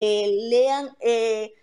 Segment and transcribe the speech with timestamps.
[0.00, 1.54] eh, lean, eh,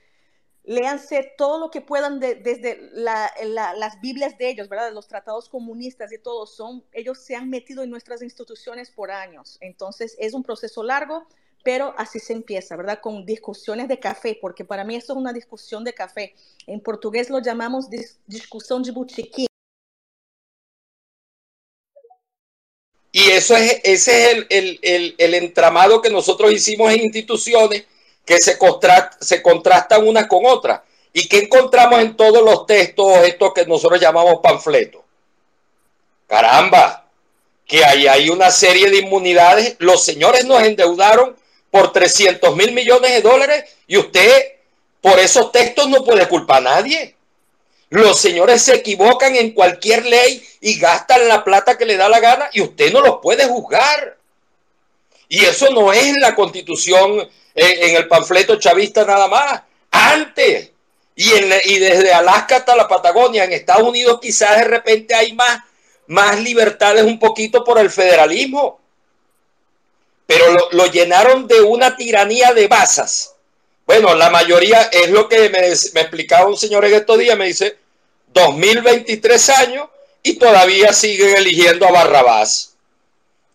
[0.64, 4.94] léanse todo lo que puedan desde las Biblias de ellos, ¿verdad?
[4.94, 9.58] Los tratados comunistas y todo son, ellos se han metido en nuestras instituciones por años.
[9.60, 11.26] Entonces es un proceso largo,
[11.64, 13.00] pero así se empieza, ¿verdad?
[13.02, 16.36] Con discusiones de café, porque para mí esto es una discusión de café.
[16.68, 17.88] En portugués lo llamamos
[18.28, 19.48] discusión de botiquín.
[23.12, 27.88] Y eso es, ese es el, el entramado que nosotros hicimos en instituciones
[28.28, 28.60] que se,
[29.22, 30.82] se contrastan unas con otras.
[31.14, 35.02] ¿Y qué encontramos en todos los textos, estos que nosotros llamamos panfletos?
[36.28, 37.08] Caramba,
[37.66, 39.78] que ahí hay una serie de inmunidades.
[39.80, 41.38] Los señores nos endeudaron
[41.72, 44.30] por 300 mil millones de dólares y usted
[45.00, 47.16] por esos textos no puede culpar a nadie.
[47.90, 52.20] Los señores se equivocan en cualquier ley y gastan la plata que le da la
[52.20, 54.18] gana y usted no los puede juzgar.
[55.30, 59.62] Y eso no es la constitución en, el panfleto chavista nada más.
[59.92, 60.72] Antes.
[61.16, 65.34] Y, en, y desde Alaska hasta la Patagonia, en Estados Unidos quizás de repente hay
[65.34, 65.62] más,
[66.06, 68.80] más libertades un poquito por el federalismo.
[70.28, 73.34] Pero lo, llenaron de una tiranía de basas.
[73.88, 75.62] Bueno, la mayoría es lo que me,
[75.94, 77.78] me explicaba un señor en estos días, me dice,
[78.34, 79.88] 2023 años
[80.22, 82.67] y todavía siguen eligiendo a Barrabás.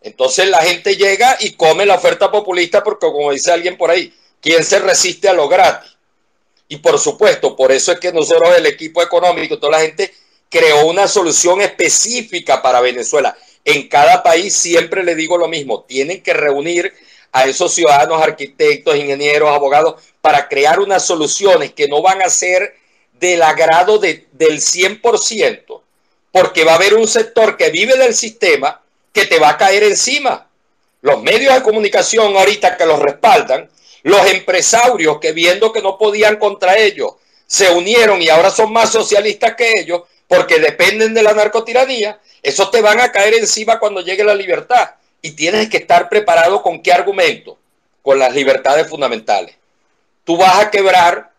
[0.03, 4.13] Entonces la gente llega y come la oferta populista porque, como dice alguien por ahí,
[4.41, 5.97] ¿quién se resiste a lo gratis?
[6.69, 10.13] Y por supuesto, por eso es que nosotros, el equipo económico, toda la gente
[10.49, 13.37] creó una solución específica para Venezuela.
[13.65, 16.93] En cada país siempre le digo lo mismo, tienen que reunir
[17.31, 22.77] a esos ciudadanos, arquitectos, ingenieros, abogados, para crear unas soluciones que no van a ser
[23.13, 25.81] del agrado de, del 100%,
[26.33, 28.82] porque va a haber un sector que vive del sistema
[29.13, 30.49] que te va a caer encima.
[31.01, 33.69] Los medios de comunicación ahorita que los respaldan,
[34.03, 37.15] los empresarios que viendo que no podían contra ellos,
[37.47, 42.71] se unieron y ahora son más socialistas que ellos porque dependen de la narcotiranía, esos
[42.71, 44.93] te van a caer encima cuando llegue la libertad.
[45.21, 47.59] Y tienes que estar preparado con qué argumento,
[48.01, 49.55] con las libertades fundamentales.
[50.25, 51.31] Tú vas a quebrar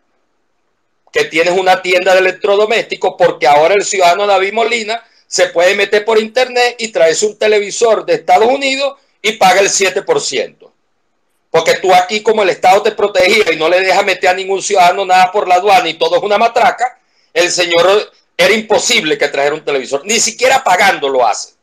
[1.12, 5.02] que tienes una tienda de electrodomésticos porque ahora el ciudadano David Molina
[5.34, 9.68] se puede meter por internet y traerse un televisor de Estados Unidos y paga el
[9.68, 10.70] 7%.
[11.50, 14.62] Porque tú aquí como el Estado te protegía y no le deja meter a ningún
[14.62, 17.00] ciudadano nada por la aduana y todo es una matraca,
[17.32, 20.02] el señor era imposible que trajera un televisor.
[20.04, 21.54] Ni siquiera pagando lo hace.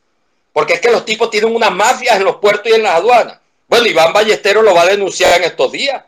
[0.52, 3.38] Porque es que los tipos tienen unas mafias en los puertos y en las aduanas.
[3.68, 6.04] Bueno, Iván Ballesteros lo va a denunciar en estos días.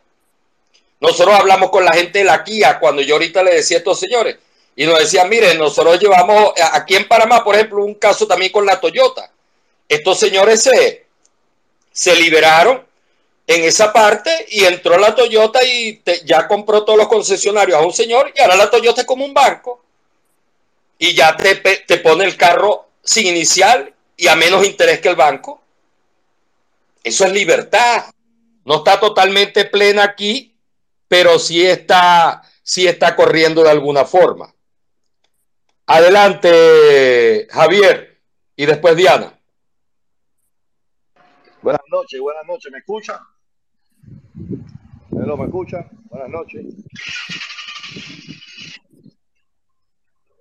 [1.00, 3.98] Nosotros hablamos con la gente de la Kia cuando yo ahorita le decía a estos
[3.98, 4.36] señores,
[4.76, 8.66] y nos decían, miren, nosotros llevamos aquí en Panamá, por ejemplo, un caso también con
[8.66, 9.30] la Toyota.
[9.88, 11.06] Estos señores se,
[11.92, 12.84] se liberaron
[13.46, 17.92] en esa parte y entró la Toyota y ya compró todos los concesionarios a un
[17.92, 19.84] señor y ahora la Toyota es como un banco
[20.98, 25.16] y ya te, te pone el carro sin inicial y a menos interés que el
[25.16, 25.60] banco.
[27.02, 28.06] Eso es libertad.
[28.64, 30.56] No está totalmente plena aquí,
[31.06, 34.53] pero sí está, sí está corriendo de alguna forma.
[35.86, 38.22] Adelante, Javier,
[38.56, 39.38] y después Diana.
[41.60, 42.72] Buenas noches, buenas noches.
[42.72, 43.18] ¿Me escuchan?
[45.10, 45.88] ¿Me escuchan?
[46.04, 46.64] Buenas noches.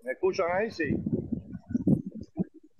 [0.03, 0.71] ¿Me escuchan ahí?
[0.71, 0.95] Sí.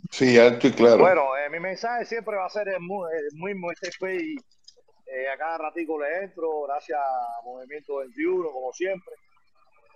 [0.10, 1.00] Sí, alto y claro.
[1.00, 3.72] Bueno, eh, mi mensaje siempre va a ser el mismo.
[3.72, 9.14] Este fue eh, a cada ratico le entro, gracias a Movimiento 21, como siempre.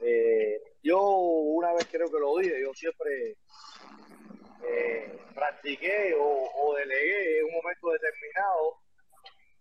[0.02, 3.36] Eh, yo una vez creo que lo dije, yo siempre
[4.64, 8.80] eh, practiqué o, delegué en un momento determinado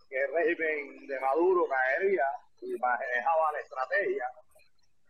[0.08, 2.24] que el régimen de Maduro caería
[2.60, 4.24] y manejaba la estrategia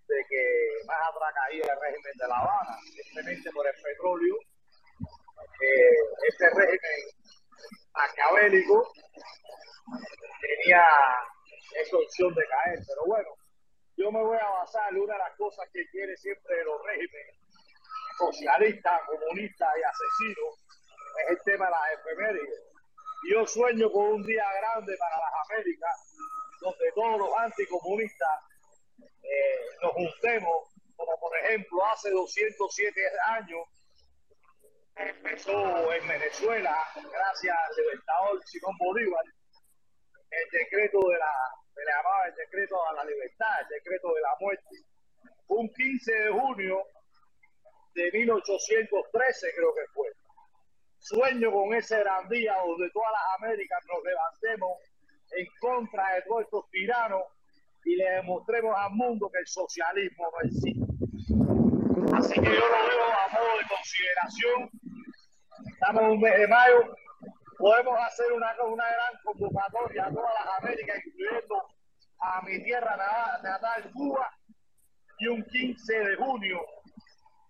[0.08, 4.36] de que más atrás caía el régimen de La Habana, simplemente por el petróleo.
[5.60, 5.96] Eh,
[6.28, 7.00] este régimen
[7.94, 8.92] acabélico
[10.40, 10.84] tenía
[11.74, 13.28] esa opción de caer, pero bueno,
[13.96, 17.36] yo me voy a basar en una de las cosas que quiere siempre los regímenes
[18.18, 20.60] socialistas, comunistas y asesinos,
[21.24, 22.62] es el tema de las efemérides.
[23.30, 26.16] Yo sueño con un día grande para las Américas,
[26.60, 28.30] donde todos los anticomunistas
[28.98, 33.60] eh, nos juntemos, como por ejemplo hace 207 años
[34.96, 39.24] empezó en Venezuela, gracias al libertador Simón Bolívar,
[40.30, 41.32] el decreto de la
[41.76, 44.76] se le llamaba el decreto a la libertad, el decreto de la muerte.
[45.48, 46.82] Un 15 de junio
[47.94, 50.08] de 1813 creo que fue.
[50.98, 54.72] Sueño con ese gran día donde todas las Américas nos levantemos
[55.36, 57.22] en contra de todos estos tiranos
[57.94, 60.86] le demostremos al mundo que el socialismo no existe.
[62.16, 64.70] Así que yo lo veo a modo de consideración.
[65.72, 66.96] Estamos en un mes de mayo,
[67.58, 71.62] podemos hacer una, una gran convocatoria a todas las Américas, incluyendo
[72.20, 72.96] a mi tierra
[73.42, 74.30] natal, Cuba,
[75.18, 76.60] y un 15 de junio,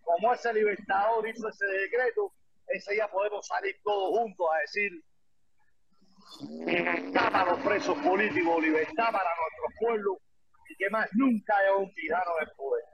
[0.02, 2.32] como ese libertador hizo ese decreto,
[2.68, 4.92] ese día podemos salir todos juntos a decir
[6.40, 10.18] libertad para los presos políticos, libertad para nuestro pueblo
[10.68, 12.84] y que más nunca haya un tirano en el poder.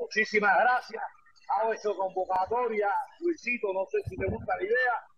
[0.00, 1.02] Muchísimas gracias.
[1.48, 2.88] Hago hecho convocatoria.
[3.20, 5.09] Luisito, no sé si te gusta la idea.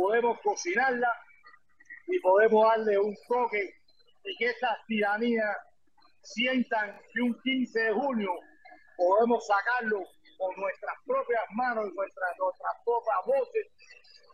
[0.00, 1.12] Podemos cocinarla
[2.06, 3.74] y podemos darle un toque
[4.24, 5.54] y que estas tiranías
[6.22, 8.30] sientan que un 15 de junio
[8.96, 10.02] podemos sacarlo
[10.38, 13.66] con nuestras propias manos y nuestras, nuestras propias voces,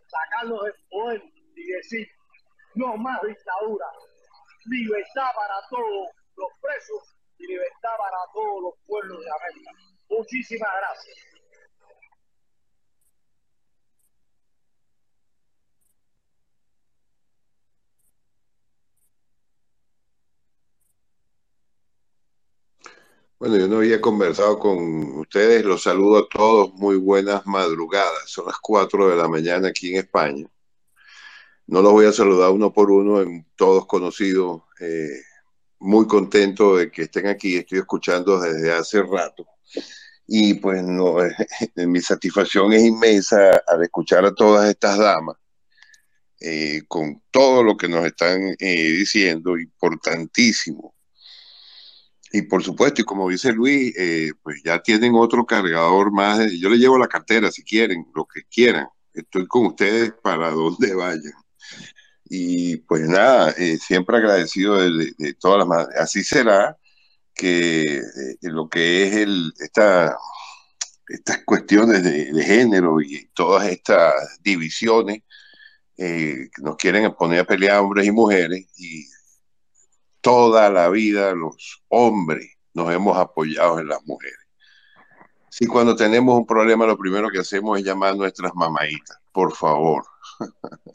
[0.07, 1.23] sacarlos del poder
[1.53, 2.07] y decir,
[2.75, 3.87] no más dictadura,
[4.67, 9.71] libertad para todos los presos y libertad para todos los pueblos de América.
[10.07, 11.26] Muchísimas gracias.
[23.39, 28.47] Bueno, yo no había conversado con ustedes, los saludo a todos, muy buenas madrugadas, son
[28.47, 30.47] las 4 de la mañana aquí en España.
[31.67, 33.23] No los voy a saludar uno por uno,
[33.55, 35.21] todos conocidos, eh,
[35.79, 39.45] muy contento de que estén aquí, estoy escuchando desde hace rato.
[40.27, 40.81] Y pues
[41.75, 45.37] mi satisfacción es inmensa al escuchar a todas estas damas,
[46.39, 50.96] eh, con todo lo que nos están eh, diciendo, importantísimo
[52.31, 56.51] y por supuesto, y como dice Luis, eh, pues ya tienen otro cargador más.
[56.51, 58.87] Yo le llevo la cartera si quieren, lo que quieran.
[59.13, 61.33] Estoy con ustedes para donde vayan.
[62.25, 66.77] Y pues nada, eh, siempre agradecido de, todas las Así será
[67.33, 68.03] que eh,
[68.41, 70.17] lo que es el, esta,
[71.07, 75.21] estas cuestiones de, género y todas estas divisiones
[76.59, 79.05] nos quieren poner a pelear hombres y mujeres y
[80.21, 84.37] toda la vida los hombres nos hemos apoyado en las mujeres.
[85.49, 89.55] Si cuando tenemos un problema lo primero que hacemos es llamar a nuestras mamaitas, por
[89.55, 90.05] favor.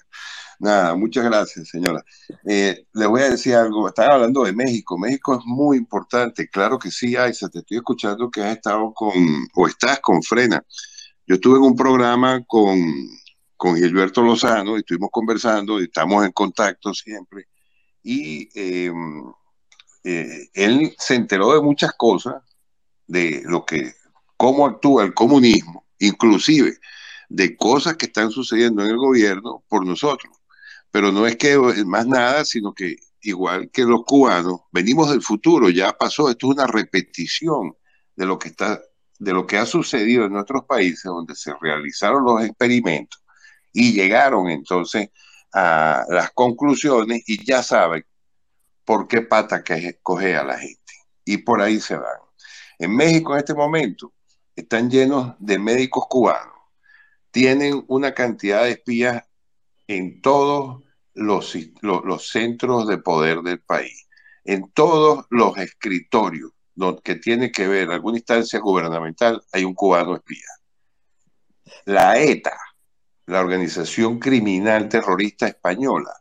[0.61, 2.05] Nada, muchas gracias, señora.
[2.47, 4.97] Eh, le voy a decir algo, están hablando de México.
[4.97, 9.13] México es muy importante, claro que sí, Aisa, te estoy escuchando que has estado con,
[9.55, 10.65] o estás con Frena.
[11.27, 12.79] Yo estuve en un programa con,
[13.57, 17.49] con Gilberto Lozano y estuvimos conversando y estamos en contacto siempre
[18.03, 19.33] y em,
[20.05, 22.43] eh, él se enteró de muchas cosas,
[23.07, 23.95] de lo que,
[24.37, 26.79] cómo actúa el comunismo, inclusive
[27.29, 30.33] de cosas que están sucediendo en el gobierno por nosotros.
[30.91, 31.57] Pero no es que
[31.87, 36.57] más nada, sino que igual que los cubanos, venimos del futuro, ya pasó, esto es
[36.57, 37.75] una repetición
[38.17, 38.81] de lo que está
[39.23, 43.23] de lo que ha sucedido en nuestros países donde se realizaron los experimentos
[43.73, 45.11] y llegaron entonces
[45.53, 48.05] a las conclusiones y ya saben
[48.85, 50.93] por qué pata que coge a la gente.
[51.25, 52.19] Y por ahí se van.
[52.79, 54.13] En México en este momento
[54.57, 56.55] están llenos de médicos cubanos.
[57.31, 59.25] Tienen una cantidad de espías
[59.87, 60.83] en todos
[61.15, 64.09] los, los, centros de poder del país,
[64.45, 66.53] en todos los escritorios
[67.05, 70.47] que tiene que ver alguna instancia gubernamental, hay un cubano espía.
[71.85, 72.59] La ETA,
[73.27, 76.13] la organización criminal terrorista española,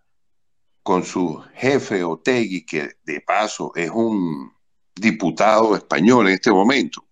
[0.83, 4.53] con su jefe Otegui, que de paso es un
[4.95, 7.07] diputado español en este momento,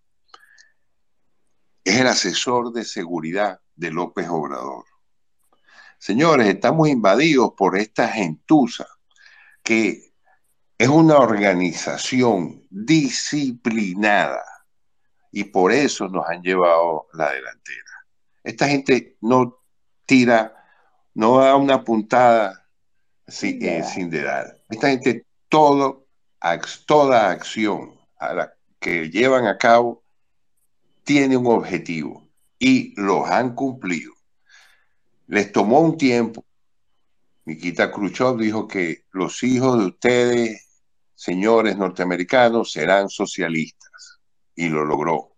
[1.83, 4.85] es el asesor de seguridad de López Obrador.
[5.97, 8.87] Señores, estamos invadidos por esta gentuza
[9.63, 10.13] que
[10.77, 14.43] es una organización disciplinada
[15.31, 18.07] y por eso nos han llevado la delantera.
[18.43, 19.58] Esta gente no
[20.09, 20.55] tira,
[21.13, 22.67] no da una puntada
[23.27, 24.57] sin, eh, sin dedar.
[24.67, 26.07] Esta gente, todo,
[26.87, 30.03] toda acción a la que llevan a cabo
[31.03, 34.13] tiene un objetivo y los han cumplido.
[35.27, 36.43] Les tomó un tiempo.
[37.45, 40.67] Nikita Khrushchev dijo que los hijos de ustedes,
[41.13, 44.19] señores norteamericanos, serán socialistas
[44.55, 45.35] y lo logró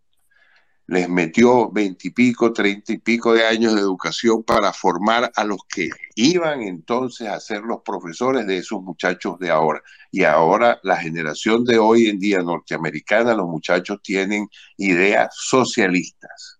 [0.91, 5.87] les metió veintipico, treinta y pico de años de educación para formar a los que
[6.15, 9.81] iban entonces a ser los profesores de esos muchachos de ahora.
[10.11, 16.59] Y ahora la generación de hoy en día norteamericana, los muchachos tienen ideas socialistas.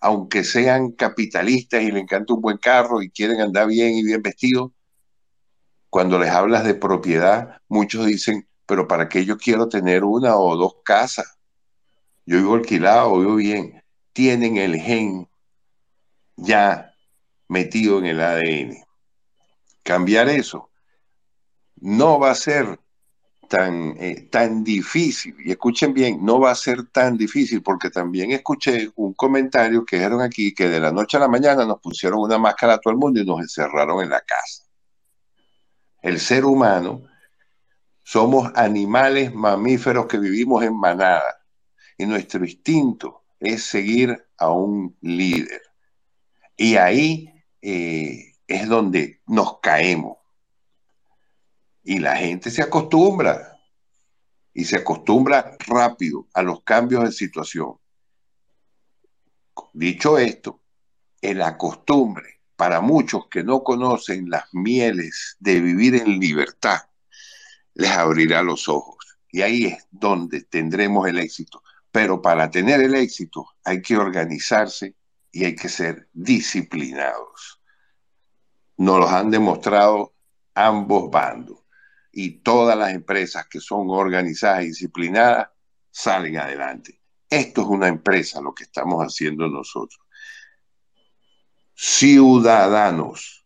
[0.00, 4.22] Aunque sean capitalistas y les encanta un buen carro y quieren andar bien y bien
[4.22, 4.70] vestidos,
[5.90, 10.56] cuando les hablas de propiedad, muchos dicen, pero ¿para qué yo quiero tener una o
[10.56, 11.37] dos casas?
[12.28, 13.82] Yo vivo alquilado, vivo bien.
[14.12, 15.26] Tienen el gen
[16.36, 16.92] ya
[17.48, 18.84] metido en el ADN.
[19.82, 20.68] Cambiar eso
[21.76, 22.78] no va a ser
[23.48, 25.36] tan, eh, tan difícil.
[25.42, 29.96] Y escuchen bien, no va a ser tan difícil porque también escuché un comentario que
[29.96, 32.92] dijeron aquí que de la noche a la mañana nos pusieron una máscara a todo
[32.92, 34.64] el mundo y nos encerraron en la casa.
[36.02, 37.04] El ser humano
[38.02, 41.37] somos animales mamíferos que vivimos en manada
[41.98, 45.60] y nuestro instinto es seguir a un líder.
[46.56, 50.16] Y ahí eh, es donde nos caemos.
[51.82, 53.58] Y la gente se acostumbra
[54.54, 57.74] y se acostumbra rápido a los cambios de situación.
[59.72, 60.60] Dicho esto,
[61.20, 66.80] el acostumbre para muchos que no conocen las mieles de vivir en libertad
[67.74, 68.96] les abrirá los ojos.
[69.30, 71.62] Y ahí es donde tendremos el éxito.
[71.90, 74.94] Pero para tener el éxito hay que organizarse
[75.30, 77.60] y hay que ser disciplinados.
[78.76, 80.14] Nos los han demostrado
[80.54, 81.58] ambos bandos.
[82.12, 85.48] Y todas las empresas que son organizadas y disciplinadas
[85.90, 87.00] salen adelante.
[87.28, 90.00] Esto es una empresa, lo que estamos haciendo nosotros.
[91.74, 93.38] Ciudadanos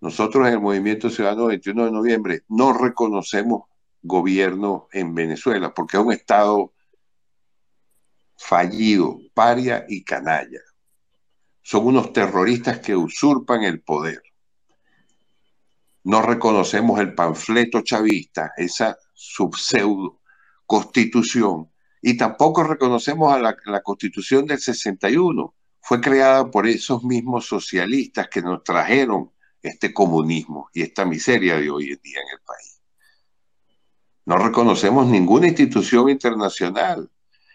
[0.00, 3.62] nosotros en el Movimiento Ciudadano 21 de noviembre no reconocemos
[4.00, 6.72] gobierno en Venezuela porque es un Estado
[8.38, 10.60] fallido, paria y canalla.
[11.60, 14.22] Son unos terroristas que usurpan el poder.
[16.04, 20.20] No reconocemos el panfleto chavista, esa subseudo
[20.64, 25.54] constitución, y tampoco reconocemos a la, la constitución del 61.
[25.80, 31.70] Fue creada por esos mismos socialistas que nos trajeron este comunismo y esta miseria de
[31.70, 32.82] hoy en día en el país.
[34.26, 37.10] No reconocemos ninguna institución internacional.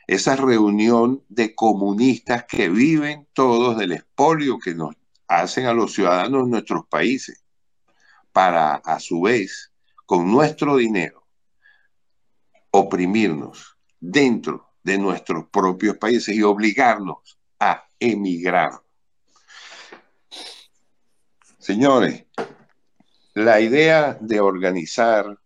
[0.08, 4.96] Esa reunión de comunistas que viven todos del expolio que nos
[5.28, 7.44] hacen a los ciudadanos de nuestros países
[8.32, 9.72] para, a su vez,
[10.06, 11.26] con nuestro dinero,
[12.72, 18.82] oprimirnos dentro de nuestros propios países y obligarnos a emigrar.
[21.58, 22.26] Señores,
[23.34, 25.40] la idea de organizar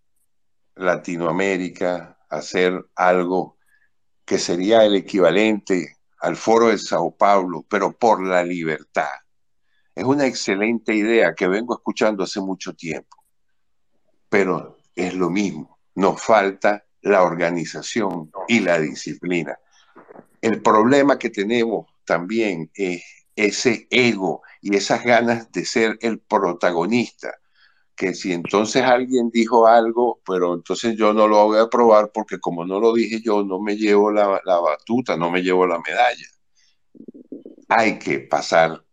[0.76, 3.57] Latinoamérica, hacer algo
[4.28, 9.08] que sería el equivalente al foro de Sao Paulo, pero por la libertad,
[9.96, 13.24] es una excelente idea que vengo escuchando hace mucho tiempo,
[14.28, 19.58] pero es lo mismo, nos falta la organización y la disciplina.
[20.42, 23.04] El problema que tenemos también es
[23.34, 27.34] ese ego y esas ganas de ser el protagonista.
[27.98, 32.40] Que si entonces alguien dijo algo, pero entonces yo no lo voy a probar porque
[32.40, 35.80] como no lo dije yo, no me llevo la, la batuta, no me llevo la
[35.80, 36.28] medalla.
[37.68, 38.84] Hay que pasar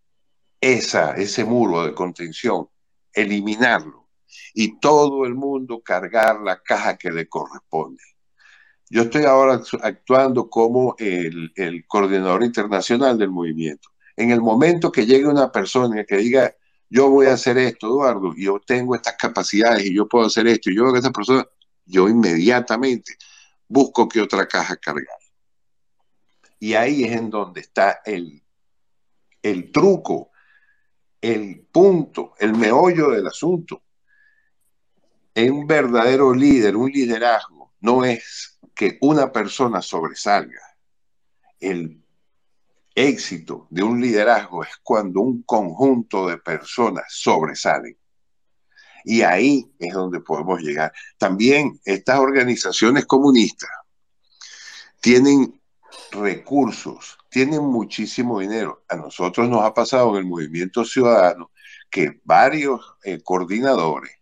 [0.60, 2.68] esa, ese muro de contención,
[3.12, 4.08] eliminarlo
[4.54, 8.02] y todo el mundo cargar la caja que le corresponde.
[8.90, 15.06] Yo estoy ahora actuando como el, el coordinador internacional del movimiento en el momento que
[15.06, 16.54] llegue una persona que diga,
[16.94, 20.70] yo voy a hacer esto, Eduardo, yo tengo estas capacidades y yo puedo hacer esto,
[20.70, 21.44] y yo que esa persona,
[21.84, 23.16] yo inmediatamente
[23.66, 25.18] busco que otra caja cargar.
[26.60, 28.40] Y ahí es en donde está el,
[29.42, 30.30] el truco,
[31.20, 33.82] el punto, el meollo del asunto.
[35.34, 40.62] Un verdadero líder, un liderazgo, no es que una persona sobresalga.
[41.58, 42.03] El
[42.94, 47.96] éxito de un liderazgo es cuando un conjunto de personas sobresalen.
[49.04, 50.92] Y ahí es donde podemos llegar.
[51.18, 53.70] También estas organizaciones comunistas
[55.00, 55.60] tienen
[56.10, 58.84] recursos, tienen muchísimo dinero.
[58.88, 61.50] A nosotros nos ha pasado en el movimiento ciudadano
[61.90, 64.12] que varios eh, coordinadores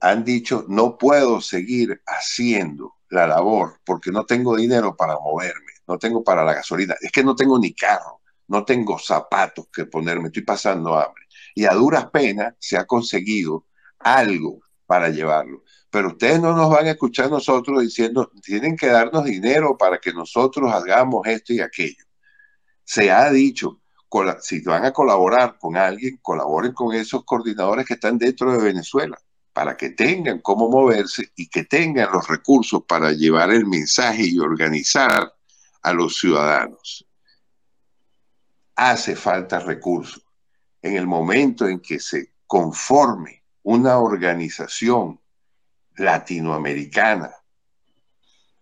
[0.00, 5.98] han dicho, no puedo seguir haciendo la labor porque no tengo dinero para moverme no
[5.98, 10.28] tengo para la gasolina, es que no tengo ni carro, no tengo zapatos que ponerme,
[10.28, 11.24] estoy pasando hambre.
[11.54, 13.66] Y a duras penas se ha conseguido
[13.98, 15.62] algo para llevarlo.
[15.90, 20.12] Pero ustedes no nos van a escuchar nosotros diciendo, tienen que darnos dinero para que
[20.12, 22.04] nosotros hagamos esto y aquello.
[22.84, 23.80] Se ha dicho,
[24.40, 29.18] si van a colaborar con alguien, colaboren con esos coordinadores que están dentro de Venezuela
[29.52, 34.38] para que tengan cómo moverse y que tengan los recursos para llevar el mensaje y
[34.38, 35.32] organizar
[35.86, 37.06] a los ciudadanos.
[38.74, 40.26] Hace falta recursos.
[40.82, 45.20] En el momento en que se conforme una organización
[45.94, 47.30] latinoamericana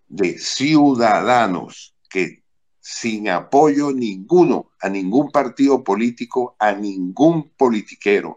[0.06, 2.44] de ciudadanos que
[2.78, 8.36] sin apoyo ninguno a ningún partido político, a ningún politiquero,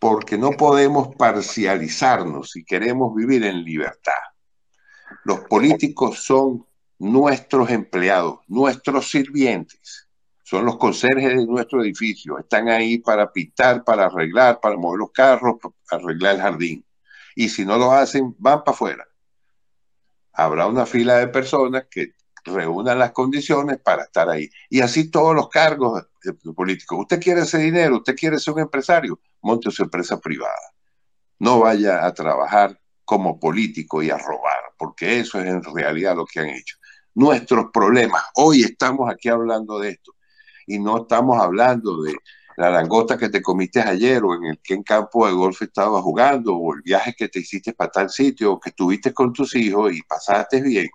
[0.00, 4.20] porque no podemos parcializarnos si queremos vivir en libertad.
[5.22, 6.66] Los políticos son
[7.02, 10.08] nuestros empleados, nuestros sirvientes,
[10.44, 15.10] son los conserjes de nuestro edificio, están ahí para pintar, para arreglar, para mover los
[15.10, 16.86] carros, para arreglar el jardín.
[17.34, 19.08] Y si no lo hacen, van para afuera.
[20.32, 22.12] Habrá una fila de personas que
[22.44, 24.48] reúnan las condiciones para estar ahí.
[24.70, 26.06] Y así todos los cargos
[26.54, 27.00] políticos.
[27.00, 30.72] Usted quiere ese dinero, usted quiere ser un empresario, monte su empresa privada.
[31.40, 36.26] No vaya a trabajar como político y a robar, porque eso es en realidad lo
[36.26, 36.76] que han hecho.
[37.14, 40.14] Nuestros problemas, hoy estamos aquí hablando de esto,
[40.66, 42.14] y no estamos hablando de
[42.56, 46.02] la langosta que te comiste ayer o en el que en campo de golf estabas
[46.02, 49.54] jugando o el viaje que te hiciste para tal sitio o que estuviste con tus
[49.56, 50.88] hijos y pasaste bien.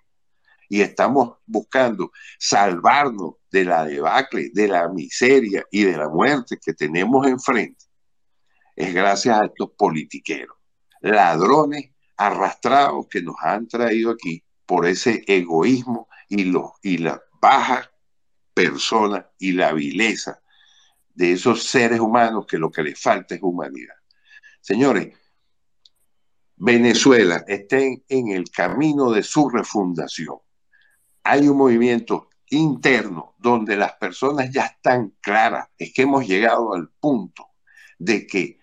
[0.68, 6.74] Y estamos buscando salvarnos de la debacle, de la miseria y de la muerte que
[6.74, 7.84] tenemos enfrente.
[8.74, 10.56] Es gracias a estos politiqueros,
[11.00, 17.90] ladrones arrastrados que nos han traído aquí por ese egoísmo y, los, y la baja
[18.54, 20.42] persona y la vileza
[21.14, 23.94] de esos seres humanos que lo que les falta es humanidad.
[24.60, 25.16] Señores,
[26.56, 30.38] Venezuela está en, el camino de su refundación.
[31.22, 35.68] Hay un movimiento interno donde las personas ya están claras.
[35.78, 37.50] Es que hemos llegado al punto
[37.98, 38.58] de que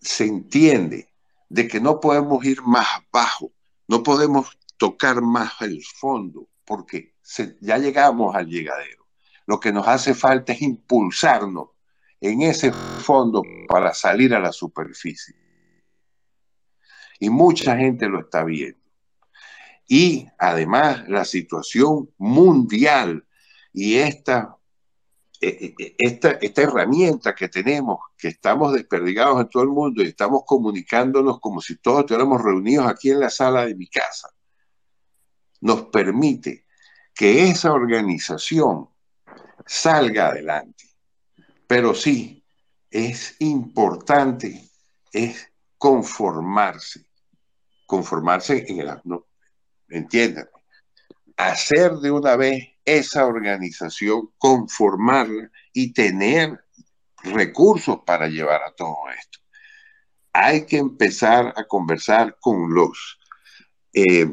[0.00, 1.12] se entiende
[1.48, 3.52] de que no podemos ir más bajo,
[3.86, 7.14] no podemos tocar más el fondo, porque
[7.60, 9.06] ya llegamos al llegadero.
[9.46, 11.68] Lo que nos hace falta es impulsarnos
[12.20, 15.34] en ese fondo para salir a la superficie.
[17.20, 18.78] Y mucha gente lo está viendo.
[19.88, 23.24] Y además la situación mundial
[23.72, 24.56] y esta,
[25.40, 30.06] e, e, esta, esta herramienta que tenemos, que estamos desperdigados en todo el mundo y
[30.06, 34.30] estamos comunicándonos como si todos estuviéramos reunidos aquí en la sala de mi casa,
[35.60, 36.66] nos permite
[37.14, 38.88] que esa organización
[39.66, 40.84] salga adelante.
[41.66, 42.44] Pero sí,
[42.90, 44.70] es importante,
[45.12, 47.06] es conformarse,
[47.86, 49.00] conformarse en el...
[49.04, 49.26] No,
[49.88, 50.48] entiendan,
[51.36, 56.64] hacer de una vez esa organización, conformarla y tener
[57.22, 59.40] recursos para llevar a todo esto.
[60.32, 63.18] Hay que empezar a conversar con los
[63.92, 64.28] eh,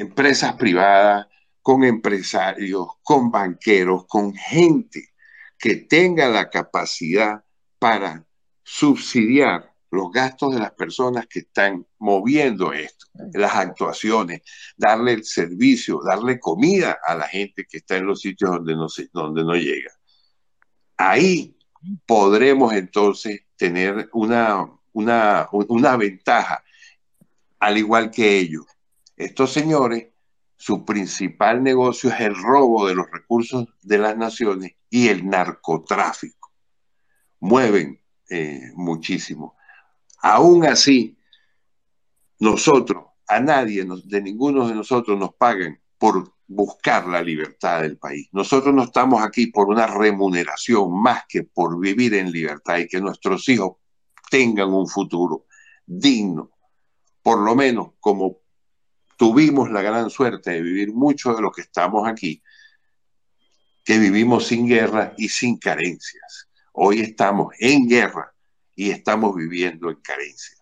[0.00, 1.26] empresas privadas,
[1.62, 5.14] con empresarios, con banqueros, con gente
[5.58, 7.42] que tenga la capacidad
[7.78, 8.26] para
[8.62, 14.42] subsidiar los gastos de las personas que están moviendo esto, las actuaciones,
[14.76, 18.88] darle el servicio, darle comida a la gente que está en los sitios donde no,
[19.12, 19.92] donde no llega.
[20.96, 21.56] Ahí
[22.04, 26.62] podremos entonces tener una, una, una ventaja,
[27.58, 28.66] al igual que ellos.
[29.16, 30.08] Estos señores
[30.56, 36.52] su principal negocio es el robo de los recursos de las naciones y el narcotráfico.
[37.40, 38.00] Mueven
[38.30, 39.56] eh, muchísimo.
[40.22, 41.18] Aún así,
[42.38, 48.28] nosotros, a nadie, de ninguno de nosotros nos pagan por buscar la libertad del país.
[48.32, 53.00] Nosotros no estamos aquí por una remuneración más que por vivir en libertad y que
[53.00, 53.76] nuestros hijos
[54.30, 55.46] tengan un futuro
[55.86, 56.50] digno,
[57.22, 58.43] por lo menos como
[59.16, 62.42] tuvimos la gran suerte de vivir mucho de lo que estamos aquí,
[63.84, 66.48] que vivimos sin guerra y sin carencias.
[66.72, 68.34] Hoy estamos en guerra
[68.74, 70.56] y estamos viviendo en carencia.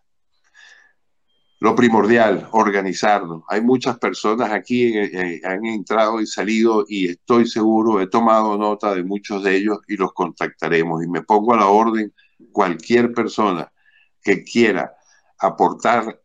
[1.62, 3.44] Lo primordial, organizarnos.
[3.46, 8.58] Hay muchas personas aquí que eh, han entrado y salido y estoy seguro, he tomado
[8.58, 11.04] nota de muchos de ellos y los contactaremos.
[11.04, 12.12] Y me pongo a la orden
[12.50, 13.72] cualquier persona
[14.20, 14.96] que quiera
[15.38, 16.20] aportar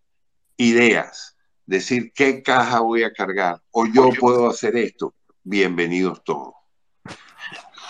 [0.57, 1.36] ideas,
[1.67, 6.55] decir qué caja voy a cargar o yo puedo hacer esto, bienvenidos todos.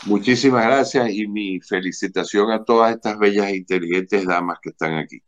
[0.03, 5.21] Muchísimas gracias y mi felicitación a todas estas bellas e inteligentes damas que están aquí.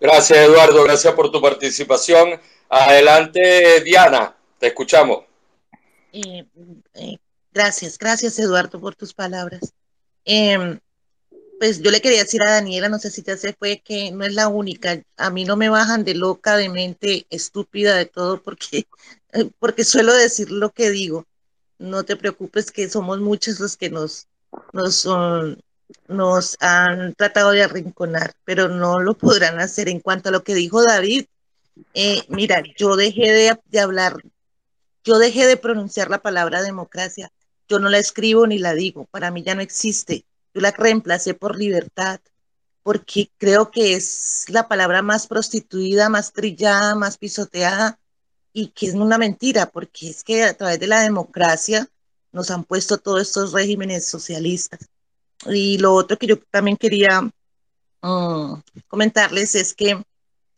[0.00, 2.40] Gracias Eduardo, gracias por tu participación.
[2.68, 5.24] Adelante Diana, te escuchamos.
[6.12, 6.46] Eh,
[6.94, 7.18] eh,
[7.52, 9.74] gracias, gracias Eduardo por tus palabras.
[10.24, 10.78] Em,
[11.60, 14.24] pues yo le quería decir a Daniela, no sé si ya se fue, que no
[14.24, 15.02] es la única.
[15.18, 18.86] A mí no me bajan de loca, de mente estúpida, de todo, porque,
[19.58, 21.26] porque suelo decir lo que digo.
[21.78, 24.26] No te preocupes que somos muchos los que nos,
[24.72, 25.06] nos,
[26.08, 29.90] nos han tratado de arrinconar, pero no lo podrán hacer.
[29.90, 31.26] En cuanto a lo que dijo David,
[31.92, 34.16] eh, mira, yo dejé de, de, hablar,
[35.04, 37.30] yo dejé de pronunciar la palabra democracia.
[37.68, 40.24] Yo no la escribo ni la digo, para mí ya no existe.
[40.54, 42.20] Yo la reemplacé por libertad,
[42.82, 47.98] porque creo que es la palabra más prostituida, más trillada, más pisoteada
[48.52, 51.88] y que es una mentira, porque es que a través de la democracia
[52.32, 54.80] nos han puesto todos estos regímenes socialistas.
[55.46, 57.30] Y lo otro que yo también quería
[58.02, 60.02] um, comentarles es que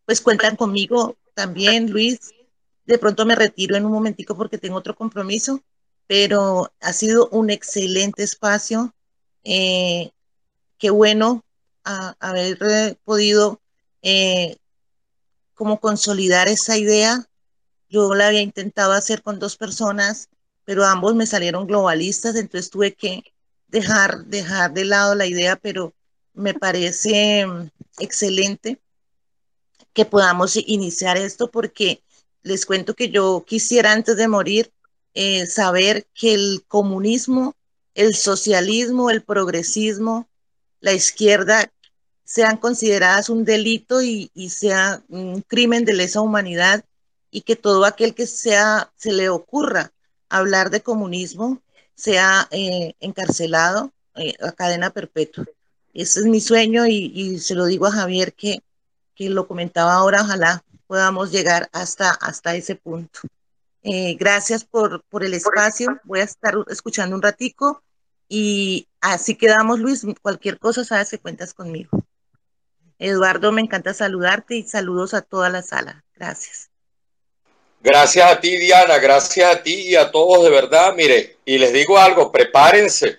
[0.05, 2.33] pues cuentan conmigo también, Luis.
[2.85, 5.63] De pronto me retiro en un momentico porque tengo otro compromiso,
[6.07, 8.93] pero ha sido un excelente espacio.
[9.45, 10.11] Eh,
[10.79, 11.45] qué bueno
[11.85, 13.61] haber podido
[14.03, 14.57] eh,
[15.55, 17.29] como consolidar esa idea.
[17.89, 20.29] Yo la había intentado hacer con dos personas,
[20.65, 23.23] pero ambos me salieron globalistas, entonces tuve que
[23.69, 25.95] dejar, dejar de lado la idea, pero
[26.35, 28.81] me parece mm, excelente
[29.93, 32.03] que podamos iniciar esto porque
[32.43, 34.73] les cuento que yo quisiera antes de morir
[35.15, 37.55] eh, saber que el comunismo,
[37.95, 40.29] el socialismo, el progresismo,
[40.81, 41.71] la izquierda
[42.25, 46.85] sean consideradas un delito y, y, sea un crimen de lesa humanidad
[47.31, 49.93] y que todo aquel que sea se le ocurra
[50.29, 51.61] hablar de comunismo
[51.95, 55.45] sea eh, encarcelado eh, a cadena perpetua.
[55.93, 58.61] Ese es mi sueño y, y, se lo digo a Javier que,
[59.15, 63.21] que lo comentaba ahora, ojalá podamos llegar hasta, hasta ese punto.
[63.83, 67.83] Eh, gracias por, por el espacio, voy a estar escuchando un ratico
[68.29, 70.07] y así quedamos, Luis.
[70.23, 71.91] Cualquier cosa, sabes que cuentas conmigo.
[72.99, 76.05] Eduardo, me encanta saludarte y saludos a toda la sala.
[76.15, 76.71] Gracias.
[77.83, 80.95] Gracias a ti, Diana, gracias a ti y a todos de verdad.
[80.95, 83.19] Mire, y les digo algo, prepárense,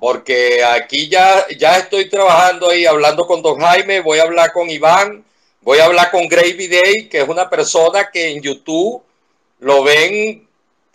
[0.00, 4.68] porque aquí ya, ya estoy trabajando ahí, hablando con don Jaime, voy a hablar con
[4.68, 5.24] Iván,
[5.62, 9.00] voy a hablar con Gravy Day, que es una persona que en YouTube
[9.60, 10.48] lo ven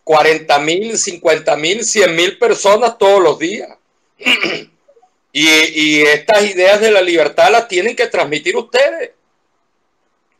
[0.03, 3.69] 40 mil, 50 mil, 100 mil personas todos los días.
[5.31, 9.11] y, y estas ideas de la libertad las tienen que transmitir ustedes.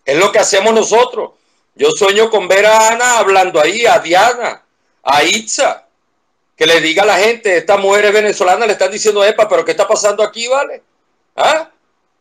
[0.06, 1.32] Es lo que hacemos nosotros.
[1.76, 4.64] Yo sueño con ver a Ana hablando ahí, a Diana,
[5.02, 5.88] a Itza,
[6.56, 9.72] que le diga a la gente, estas mujeres venezolanas le están diciendo, epa, pero ¿qué
[9.72, 10.84] está pasando aquí, vale?
[11.36, 11.72] ¿Ah?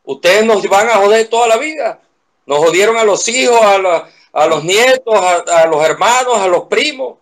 [0.04, 2.00] Ustedes nos van a joder toda la vida.
[2.46, 6.64] Nos jodieron a los hijos, a, la, a los nietos, a, los hermanos, a los
[6.64, 7.18] primos.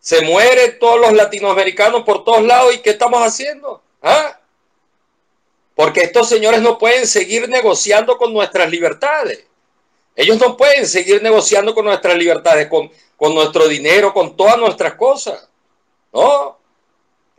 [0.00, 2.74] Se mueren todos los latinoamericanos por todos lados.
[2.74, 3.80] ¿Y qué estamos haciendo?
[4.02, 4.38] ¿Ah?
[5.74, 9.44] Porque estos señores no pueden seguir negociando con nuestras libertades.
[10.16, 14.94] Ellos no pueden seguir negociando con nuestras libertades, con, con nuestro dinero, con todas nuestras
[14.94, 15.48] cosas.
[16.12, 16.58] No.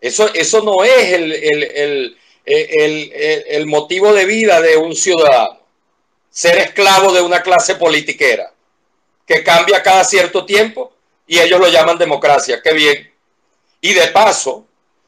[0.02, 3.12] Eso, eso no es el, el, el,
[3.48, 5.60] el, motivo de vida de un ciudadano.
[6.30, 8.55] Ser esclavo de una clase politiquera
[9.26, 10.94] que cambia cada cierto tiempo
[11.28, 12.62] y ellos lo llaman democracia.
[12.62, 13.12] Qué bien.
[13.82, 14.66] Y de paso,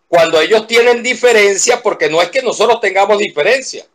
[0.07, 3.85] cuando ellos tienen diferencia, porque no es que nosotros tengamos diferencia,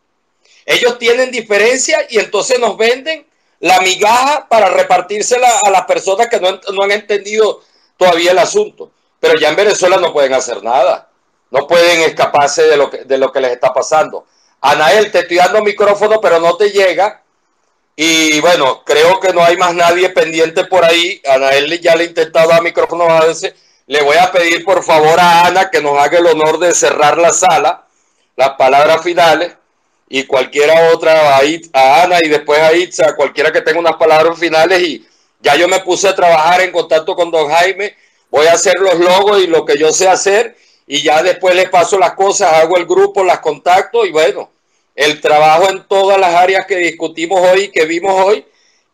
[0.65, 3.27] ellos tienen diferencia y entonces nos venden
[3.61, 7.63] la migaja para repartírsela a las personas que no, no, han entendido
[7.97, 8.91] todavía el asunto.
[9.21, 11.09] Pero ya en Venezuela no pueden hacer nada.
[11.51, 14.27] No pueden escaparse de lo que, de lo que les está pasando.
[14.61, 17.22] Anael, te estoy dando micrófono, pero no te llega.
[17.96, 21.20] Y bueno, creo que no hay más nadie pendiente por ahí.
[21.28, 23.55] Anael ya le ha intentado dar micrófono a veces.
[23.87, 27.18] Le voy a pedir por favor a Ana que nos haga el honor de cerrar
[27.18, 27.87] la sala,
[28.37, 29.52] las palabras finales
[30.09, 34.83] y cualquiera otra, a, Ana y después a Itza, cualquiera que tenga unas palabras finales
[34.83, 35.07] y
[35.40, 37.96] ya yo me puse a trabajar en contacto con don Jaime,
[38.31, 40.55] voy a hacer los logos y lo que yo sé hacer
[40.87, 44.50] y ya después le paso las cosas, hago el grupo, las contacto y bueno,
[44.94, 48.44] el trabajo en todas las áreas que discutimos hoy, que vimos hoy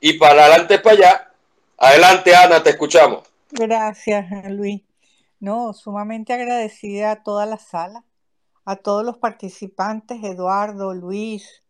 [0.01, 1.33] y para adelante, para allá.
[1.77, 3.25] Adelante, Ana, te escuchamos.
[3.51, 4.83] Gracias, Luis.
[5.41, 8.05] No, sumamente agradecida a toda la sala
[8.69, 11.63] a todos los participantes, Eduardo, Luis,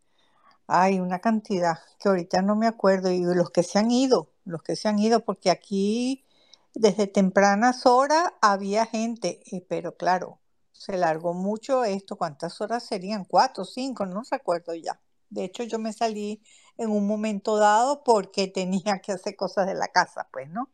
[0.67, 4.61] hay una cantidad que ahorita no me acuerdo, y los que se han ido, los
[4.63, 6.25] que se han ido, porque aquí
[6.73, 9.39] desde tempranas horas había gente,
[9.69, 10.39] pero claro,
[10.79, 13.25] se largó mucho esto, ¿cuántas horas serían?
[13.25, 15.01] Cuatro, cinco, no recuerdo ya.
[15.29, 16.41] De hecho, yo me salí
[16.77, 20.69] en un momento dado porque tenía que hacer cosas de la casa, pues, ¿no?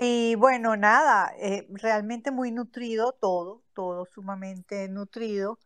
[0.00, 5.58] Y bueno, nada, eh, realmente muy nutrido todo, todo sumamente nutrido.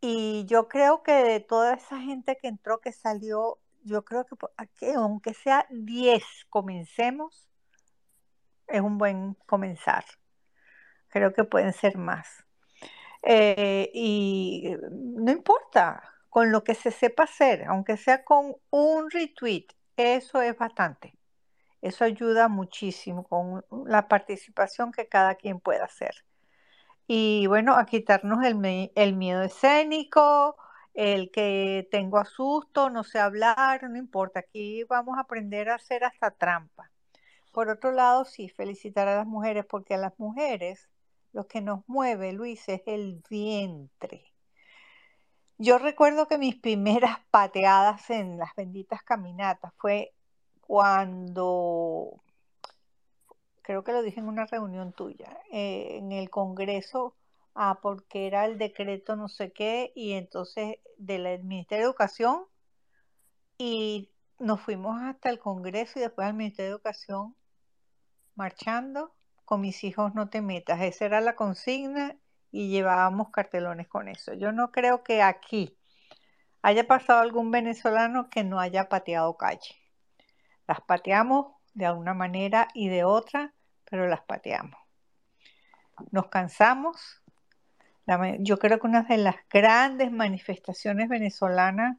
[0.00, 4.36] Y yo creo que de toda esa gente que entró, que salió, yo creo que,
[4.78, 7.50] que aunque sea 10, comencemos,
[8.66, 10.04] es un buen comenzar.
[11.08, 12.26] Creo que pueden ser más.
[13.22, 19.66] Eh, y no importa, con lo que se sepa hacer, aunque sea con un retweet,
[19.96, 21.14] eso es bastante.
[21.82, 26.24] Eso ayuda muchísimo con la participación que cada quien pueda hacer.
[27.06, 30.56] Y bueno, a quitarnos el, el miedo escénico,
[30.94, 34.40] el que tengo asusto, no sé hablar, no importa.
[34.40, 36.90] Aquí vamos a aprender a hacer hasta trampa.
[37.52, 40.88] Por otro lado, sí, felicitar a las mujeres, porque a las mujeres
[41.32, 44.32] lo que nos mueve, Luis, es el vientre.
[45.58, 50.12] Yo recuerdo que mis primeras pateadas en las benditas caminatas fue
[50.60, 52.20] cuando,
[53.62, 57.16] creo que lo dije en una reunión tuya, eh, en el Congreso,
[57.54, 62.44] ah, porque era el decreto no sé qué, y entonces del Ministerio de Educación,
[63.56, 67.36] y nos fuimos hasta el Congreso y después al Ministerio de Educación
[68.34, 69.14] marchando,
[69.58, 72.16] mis hijos no te metas, esa era la consigna
[72.50, 74.34] y llevábamos cartelones con eso.
[74.34, 75.76] Yo no creo que aquí
[76.62, 79.76] haya pasado algún venezolano que no haya pateado calle.
[80.66, 84.78] Las pateamos de alguna manera y de otra, pero las pateamos.
[86.10, 87.22] Nos cansamos.
[88.40, 91.96] yo creo que una de las grandes manifestaciones venezolanas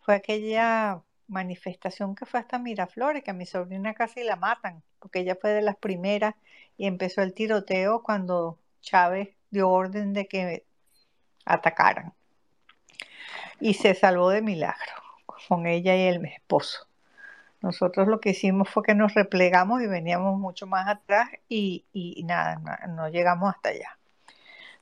[0.00, 5.20] fue aquella manifestación que fue hasta Miraflores, que a mi sobrina casi la matan, porque
[5.20, 6.34] ella fue de las primeras
[6.76, 10.64] y empezó el tiroteo cuando Chávez dio orden de que
[11.44, 12.14] atacaran.
[13.60, 14.92] Y se salvó de milagro
[15.48, 16.86] con ella y el esposo.
[17.62, 21.84] Nosotros lo que hicimos fue que nos replegamos y veníamos mucho más atrás y,
[22.24, 23.98] nada, no, llegamos hasta allá.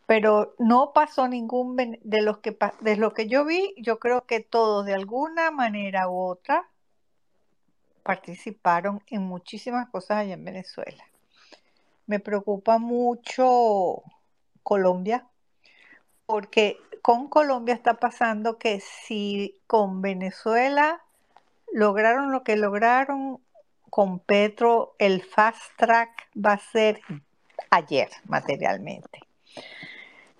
[0.06, 4.40] Pero no pasó ningún de los que de lo que yo vi, yo creo que
[4.40, 6.68] todos de alguna manera u otra
[8.02, 11.04] participaron en muchísimas cosas allá en Venezuela.
[12.06, 14.02] Me preocupa mucho
[14.62, 15.26] Colombia,
[16.26, 21.02] porque con Colombia está pasando que si con Venezuela
[21.72, 23.40] lograron lo que lograron,
[23.90, 27.00] con Petro el fast track va a ser
[27.70, 29.20] ayer materialmente.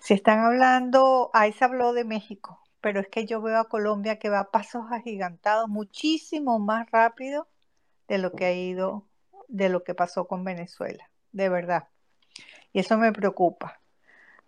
[0.05, 4.19] Se están hablando, ahí se habló de México, pero es que yo veo a Colombia
[4.19, 7.47] que va a pasos agigantados muchísimo más rápido
[8.07, 9.07] de lo que ha ido,
[9.47, 11.87] de lo que pasó con Venezuela, de verdad.
[12.71, 13.81] Y eso me preocupa.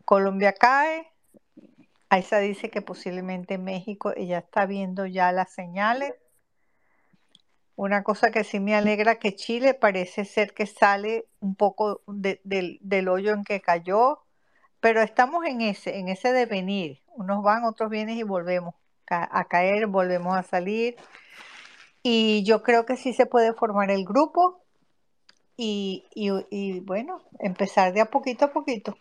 [0.05, 1.11] Colombia cae,
[2.09, 6.13] Aiza dice que posiblemente México, ella está viendo ya las señales
[7.75, 13.07] una cosa que sí me alegra que Chile parece ser que sale un poco del
[13.07, 14.26] hoyo en que cayó,
[14.87, 17.01] pero estamos en ese, en ese devenir.
[17.07, 18.73] Unos van, otros vienen y volvemos
[19.09, 20.95] a caer, volvemos a salir.
[22.03, 24.63] Y yo creo que sí se puede formar el grupo
[25.57, 28.97] y, y bueno, empezar de a poquito a poquito.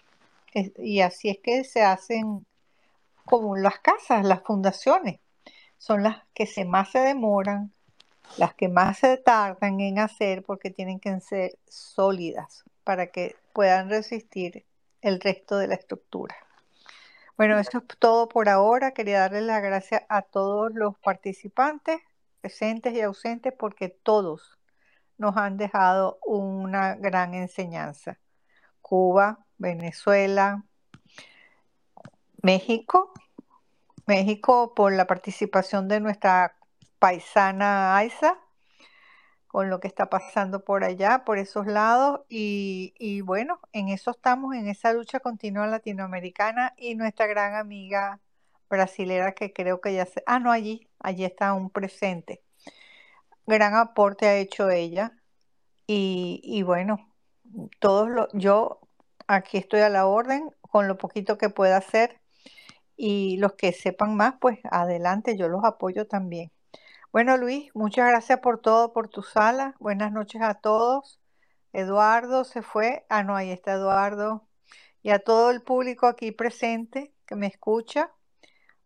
[0.77, 2.45] Y así es que se hacen
[3.25, 5.21] como las casas, las fundaciones.
[5.79, 7.73] Son las que se más se demoran,
[8.39, 13.89] las que más se tardan en hacer porque tienen que ser sólidas para que puedan
[13.89, 14.66] resistir
[15.07, 16.37] el resto de la estructura.
[17.37, 18.93] Bueno, eso es todo por ahora.
[18.93, 22.01] Quería darles las gracias a todos los participantes,
[22.41, 24.59] presentes y ausentes, porque todos
[25.19, 28.19] nos han dejado una gran enseñanza.
[28.81, 30.65] Cuba, Venezuela,
[32.43, 33.13] México,
[34.07, 36.57] México por la participación de nuestra
[36.99, 38.39] paisana Aiza
[39.49, 42.21] con lo que está pasando por allá, por esos lados.
[42.29, 48.21] Y, bueno, en eso estamos, en esa lucha continua latinoamericana y nuestra gran amiga
[48.69, 50.23] brasilera que creo que ya se...
[50.27, 52.43] Ah, no, allí, allí está un presente.
[53.47, 55.13] Gran aporte ha hecho ella.
[55.87, 56.99] Y, y bueno,
[57.79, 58.81] todos los, yo
[59.29, 62.21] aquí estoy a la orden con lo poquito que pueda hacer.
[62.97, 66.51] Y los que sepan más, pues adelante, yo los apoyo también.
[67.17, 69.75] Bueno, Luis, muchas gracias por todo, por tu sala.
[69.79, 71.19] Buenas noches a todos.
[71.73, 73.07] Eduardo se fue.
[73.09, 74.47] Ah, no, ahí está Eduardo.
[75.03, 78.11] Y a todo el público aquí presente que me escucha.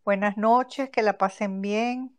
[0.05, 2.17] Buenas noches, que la pasen bien.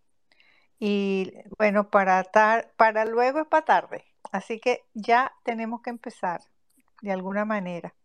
[0.79, 2.29] Y bueno, para,
[2.75, 4.03] para luego es para tarde.
[4.33, 6.41] Así que ya tenemos que empezar
[7.01, 7.95] de alguna manera.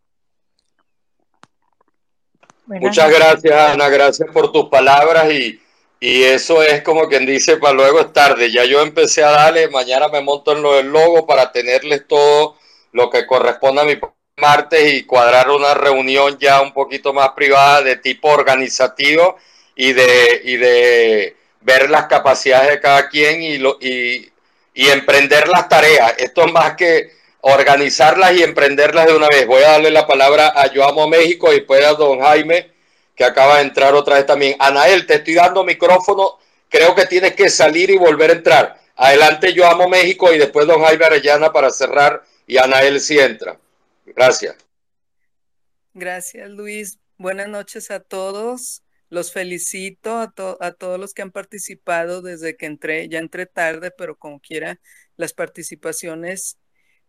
[2.66, 3.88] Muchas gracias, Ana.
[3.88, 5.60] Gracias por tus palabras y
[6.00, 8.50] y eso es como quien dice, para luego es tarde.
[8.52, 12.56] Ya yo empecé a darle, mañana me monto en lo del logo para tenerles todo
[12.92, 13.98] lo que corresponde a mi
[14.36, 19.36] martes y cuadrar una reunión ya un poquito más privada de tipo organizativo
[19.74, 24.30] y de, y de ver las capacidades de cada quien y, lo, y,
[24.74, 26.14] y emprender las tareas.
[26.18, 29.46] Esto es más que organizarlas y emprenderlas de una vez.
[29.46, 32.75] Voy a darle la palabra a Yo Amo México y después a don Jaime
[33.16, 34.54] que acaba de entrar otra vez también.
[34.58, 36.38] Anael, te estoy dando micrófono.
[36.68, 38.80] Creo que tienes que salir y volver a entrar.
[38.94, 43.58] Adelante, yo amo México y después don Jaime Arellana para cerrar y Anael si entra.
[44.04, 44.56] Gracias.
[45.94, 46.98] Gracias, Luis.
[47.16, 48.82] Buenas noches a todos.
[49.08, 53.08] Los felicito a, a todos los que han participado desde que entré.
[53.08, 54.78] Ya entré tarde, pero como quiera,
[55.16, 56.58] las participaciones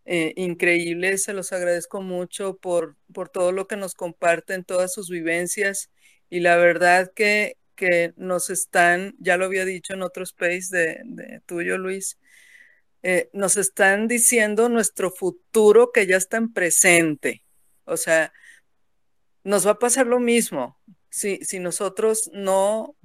[0.06, 1.24] eh, increíbles.
[1.24, 5.90] Se los agradezco mucho por, por todo lo que nos comparten, todas sus vivencias.
[6.30, 11.42] Y la verdad que, que nos están, ya lo había dicho en otro space de,
[11.46, 12.18] tuyo, Luis,
[13.04, 17.44] eh, nos están diciendo nuestro futuro que ya está en presente.
[17.86, 18.34] O sea,
[19.44, 20.80] nos va a pasar lo mismo.
[21.10, 22.96] Si, si nosotros no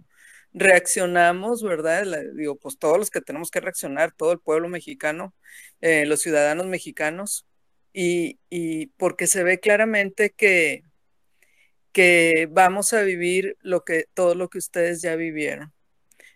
[0.52, 2.04] reaccionamos, ¿verdad?
[2.34, 5.34] digo, pues todos los que tenemos que reaccionar, todo el pueblo mexicano,
[5.80, 7.46] eh, los ciudadanos mexicanos,
[7.92, 10.82] y, porque se ve claramente que,
[11.92, 15.72] que vamos a vivir lo que, todo lo que ustedes ya vivieron.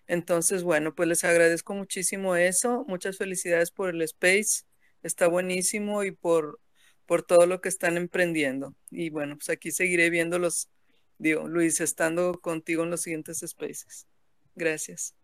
[0.07, 2.85] Entonces, bueno, pues les agradezco muchísimo eso.
[2.87, 4.65] Muchas felicidades por el space.
[5.03, 6.61] Está buenísimo y por,
[7.07, 8.75] por todo lo que están emprendiendo.
[8.91, 10.69] Y bueno, pues aquí seguiré viéndolos
[11.19, 14.07] digo, Luis, estando contigo en los siguientes spaces.
[14.55, 15.15] Gracias.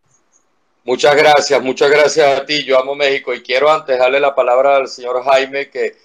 [0.83, 2.63] Muchas gracias, muchas gracias a ti.
[2.63, 5.95] Yo amo México y quiero antes darle la palabra al señor Jaime, que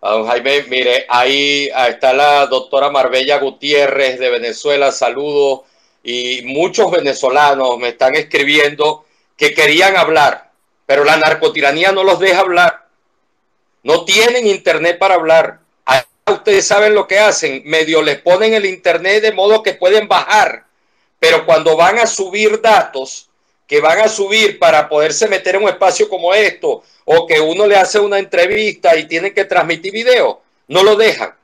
[0.00, 5.62] a don Jaime, mire, ahí está la doctora Marbella Gutiérrez de Venezuela, saludos,
[6.02, 9.04] y muchos venezolanos me están escribiendo
[9.36, 10.50] que querían hablar,
[10.86, 12.86] pero la narcotiranía no los deja hablar.
[13.82, 15.60] No tienen internet para hablar.
[16.26, 20.66] Ustedes saben lo que hacen, medio les ponen el internet de modo que pueden bajar,
[21.18, 23.27] pero cuando van a subir datos,
[23.68, 27.66] que van a subir para poderse meter en un espacio como esto, o que uno
[27.66, 31.34] le hace una entrevista y tienen que transmitir video, no lo dejan.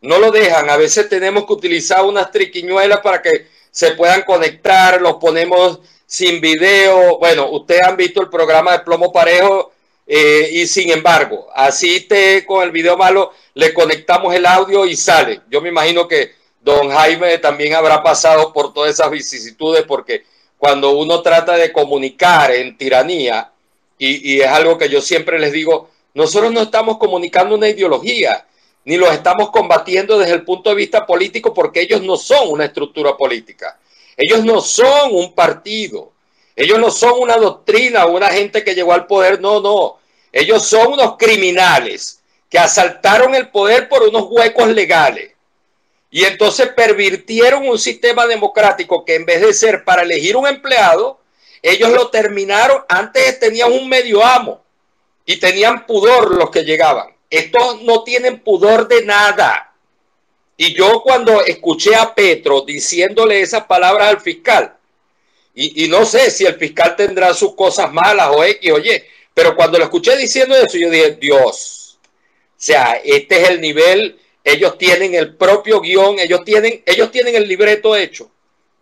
[0.00, 0.70] No lo dejan.
[0.70, 6.40] A veces tenemos que utilizar unas triquiñuelas para que se puedan conectar, los ponemos sin
[6.40, 7.18] video.
[7.18, 9.72] Bueno, ustedes han visto el programa de plomo parejo
[10.06, 14.96] eh, y sin embargo, así te con el video malo, le conectamos el audio y
[14.96, 15.40] sale.
[15.50, 20.24] Yo me imagino que don Jaime también habrá pasado por todas esas vicisitudes porque
[20.58, 23.50] cuando uno trata de comunicar en tiranía,
[23.96, 28.46] y, es algo que yo siempre les digo, nosotros no estamos comunicando una ideología,
[28.84, 32.64] ni los estamos combatiendo desde el punto de vista político porque ellos no son una
[32.64, 33.78] estructura política,
[34.16, 36.12] ellos no son un partido,
[36.56, 39.98] ellos no son una doctrina o una gente que llegó al poder, no, no.
[40.32, 45.30] Ellos son unos criminales que asaltaron el poder por unos huecos legales.
[46.10, 51.20] Y entonces pervirtieron un sistema democrático que en vez de ser para elegir un empleado,
[51.62, 54.62] ellos lo terminaron, antes tenían un medio amo
[55.26, 57.14] y tenían pudor los que llegaban.
[57.28, 59.74] Estos no tienen pudor de nada.
[60.56, 64.74] Y yo cuando escuché a Petro diciéndole esas palabras al fiscal,
[65.60, 69.76] y, no sé si el fiscal tendrá sus cosas malas o X, oye, pero cuando
[69.76, 74.20] lo escuché diciendo eso, yo dije, Dios, o sea, este es el nivel,
[74.52, 78.30] ellos tienen el propio guion, ellos tienen, ellos tienen el libreto hecho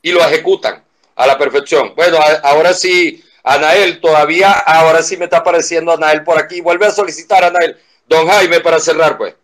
[0.03, 1.93] y lo ejecutan a la perfección.
[1.97, 6.61] Bueno, ahora sí, Anael, todavía, ahora sí me está apareciendo Anael por aquí.
[6.61, 7.77] Vuelve a solicitar, Anael.
[8.09, 9.35] Don Jaime, para cerrar, pues.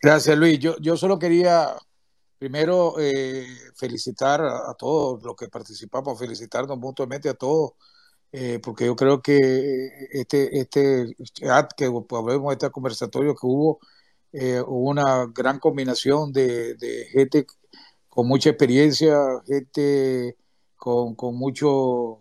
[0.00, 0.58] Gracias, Luis.
[0.58, 1.74] Yo, yo solo quería
[2.40, 7.72] primero eh, felicitar a, todos los que participamos, felicitarnos mutuamente a todos,
[8.32, 9.38] eh, porque yo creo que
[10.10, 13.80] este, este chat, que hablemos este conversatorio que hubo,
[14.32, 16.76] eh, una gran combinación de,
[17.12, 17.46] gente
[18.08, 19.16] con mucha experiencia,
[19.46, 20.36] gente
[20.76, 22.20] con, con mucho,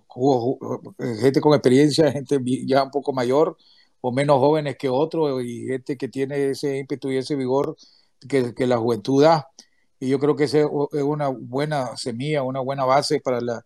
[1.22, 3.58] gente con experiencia, gente ya un poco mayor
[4.02, 7.76] o menos jóvenes que otros y gente que tiene ese ímpetu y ese vigor
[8.28, 9.48] que, la juventud da.
[10.00, 13.66] Y yo creo que esa es una buena semilla, una buena base para la,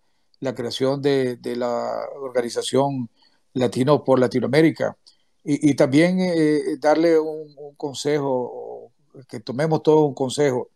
[0.56, 3.10] creación de, la organización
[3.54, 4.98] Latino por Latinoamérica.
[5.44, 8.92] Y, y también eh, darle un, consejo,
[9.28, 10.70] que tomemos todo un consejo.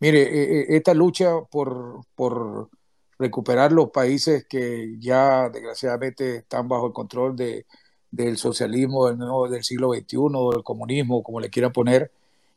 [0.00, 2.70] Mire, eh, eh, esta lucha por, por
[3.18, 7.66] recuperar los países que ya desgraciadamente están bajo el control de,
[8.10, 9.18] del socialismo del,
[9.50, 10.18] del siglo XXI,
[10.52, 12.12] del comunismo, como le quieran poner,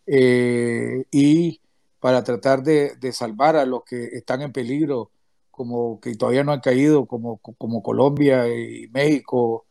[0.06, 1.62] y
[2.00, 5.12] para tratar de, salvar a los que están en peligro,
[5.52, 9.67] como que todavía no han caído, como, como Colombia y México,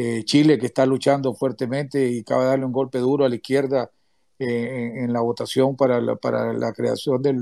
[0.00, 3.34] eh, Chile, que está luchando fuertemente y acaba de darle un golpe duro a la
[3.34, 3.90] izquierda
[4.38, 7.32] eh, en, la votación para la, para la creación de,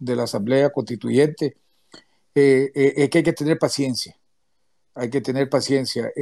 [0.00, 1.56] de, la Asamblea Constituyente,
[2.34, 4.14] eh, es que hay que tener paciencia.
[4.94, 6.12] Hay que tener paciencia.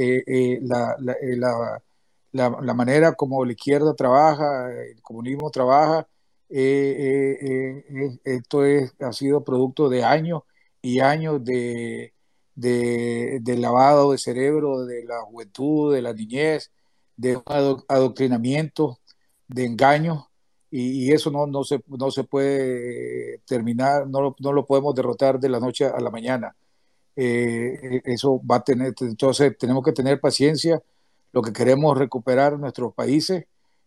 [0.61, 1.81] La, la,
[2.31, 6.07] la manera como la izquierda trabaja, el comunismo trabaja,
[8.23, 10.43] esto es, ha sido producto de años
[10.81, 12.13] y años de,
[12.55, 16.71] de, lavado de cerebro de la juventud, de la niñez,
[17.17, 17.41] de
[17.87, 18.99] adoctrinamiento,
[19.47, 20.25] de engaños,
[20.71, 25.49] y, eso no, no, se, no se puede terminar, no, no lo podemos derrotar de
[25.49, 26.55] la noche a la mañana.
[27.15, 30.81] Eh, eso va a tener, entonces tenemos que tener paciencia,
[31.31, 33.45] lo que queremos recuperar nuestros países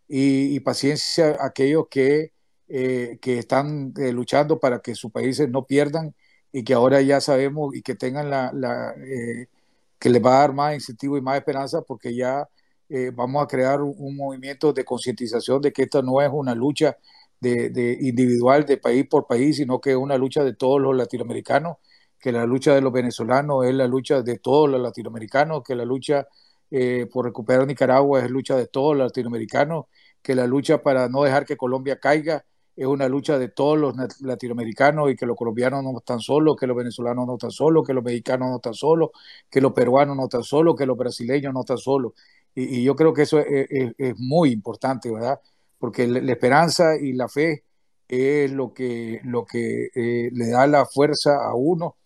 [0.08, 2.32] y, paciencia aquellos que,
[2.68, 6.14] eh, que están eh, luchando para que sus países no pierdan
[6.56, 8.94] y que ahora ya sabemos y que tengan la, la
[9.98, 12.48] que les va a dar más incentivo y más esperanza porque ya
[13.14, 16.96] vamos a crear un, movimiento de concientización de que esta no es una lucha
[17.40, 20.96] de, de, individual de país por país, sino que es una lucha de todos los
[20.96, 21.76] latinoamericanos
[22.18, 25.84] que la lucha de los venezolanos es la lucha de todos los latinoamericanos, que la
[25.84, 26.26] lucha
[26.70, 29.86] eh, por recuperar Nicaragua es lucha de todos los latinoamericanos,
[30.22, 32.44] que la lucha para no dejar que Colombia caiga
[32.76, 36.66] es una lucha de todos los latinoamericanos y que los colombianos no están solos, que
[36.66, 39.10] los venezolanos no están solos, que los mexicanos no están solos,
[39.50, 42.12] que los peruanos no están solos, que los brasileños no están solos.
[42.54, 45.40] Y, yo creo que eso es, muy importante, ¿verdad?
[45.78, 47.64] Porque la, esperanza y la fe
[48.08, 51.96] es lo que, lo que eh, le da la fuerza a uno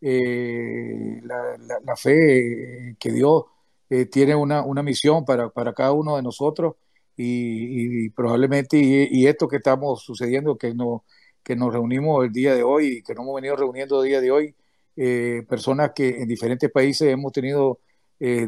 [0.00, 3.44] eh, la, fe que Dios
[3.90, 6.76] eh, tiene una, misión para, cada uno de nosotros
[7.22, 11.04] y, probablemente y, esto que estamos sucediendo, que, no,
[11.42, 14.20] que nos reunimos el día de hoy y que nos hemos venido reuniendo el día
[14.20, 14.54] de hoy,
[14.96, 17.80] eh, personas que en diferentes países hemos tenido
[18.18, 18.44] de,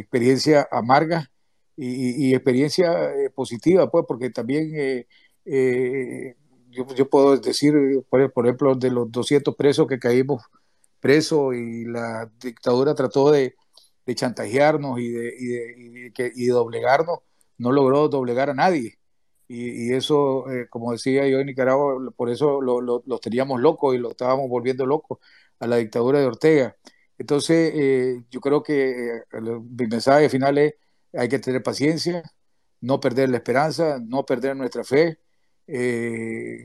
[0.00, 1.30] experiencia amarga
[1.76, 5.06] y, experiencia positiva, pues, porque también
[6.70, 7.74] yo, puedo decir,
[8.08, 10.42] por, por, ejemplo, de los 200 presos que caímos
[11.02, 13.56] preso y la dictadura trató de,
[14.14, 17.20] chantajearnos y de, y, doblegarnos,
[17.58, 18.98] no logró doblegar a nadie.
[19.48, 24.12] Y, eso, eh, como decía yo en Nicaragua, por eso los teníamos locos y lo
[24.12, 25.18] estábamos volviendo locos
[25.60, 26.76] a la dictadura de Ortega.
[27.18, 30.74] Entonces, eh, yo creo que eh, mi mensaje final es,
[31.12, 32.22] hay que tener paciencia,
[32.80, 35.18] no perder la esperanza, no perder nuestra fe.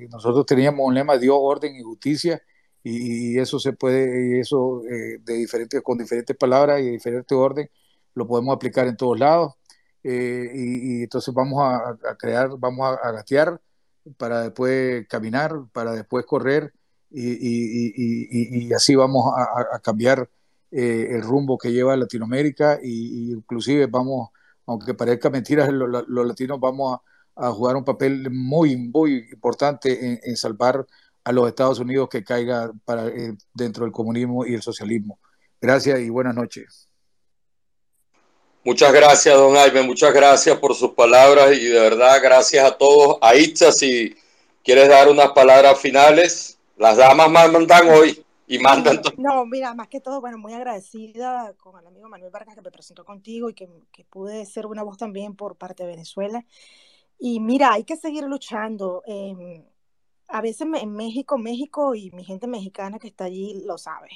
[0.10, 2.42] nosotros teníamos un lema, Dios, orden y justicia,
[2.90, 7.70] y, eso se puede, eso eh, de diferentes, con diferentes palabras y diferente orden,
[8.14, 9.54] lo podemos aplicar en todos lados.
[10.10, 13.60] Eh, y, entonces vamos a, crear, vamos a, gatear
[14.18, 16.74] para después caminar, para después correr
[17.12, 20.30] y, así vamos a, cambiar
[20.72, 24.30] eh, el rumbo que lleva Latinoamérica y, inclusive vamos,
[24.66, 26.99] aunque parezca mentira, los, latinos vamos
[27.36, 30.86] a, jugar un papel muy, muy importante en, en salvar
[31.26, 35.20] a los Estados Unidos que caiga para, eh, dentro del comunismo y el socialismo.
[35.60, 36.87] Gracias y buenas noches.
[38.68, 39.82] Muchas gracias, don Jaime.
[39.82, 43.18] Muchas gracias por sus palabras y de verdad gracias a todos.
[43.22, 44.13] A Itza, si
[44.61, 48.99] quieres dar unas palabras finales, las damas mandan hoy y mandan.
[49.18, 52.70] No, mira, más que todo, bueno, muy agradecida con el amigo Manuel Vargas que me
[52.70, 56.43] presentó contigo y que, que pude ser una voz también por parte de Venezuela.
[57.18, 59.01] Y mira, hay que seguir luchando.
[59.07, 59.63] Eh,
[60.28, 64.09] a veces en México, México y mi gente mexicana que está allí lo sabe.